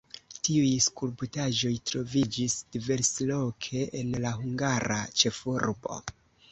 Tiuj 0.47 0.69
skulptaĵoj 0.85 1.73
troviĝis 1.91 2.57
diversloke 2.79 3.87
en 4.03 4.13
la 4.27 4.37
hungara 4.43 5.03
ĉefurbo. 5.23 6.05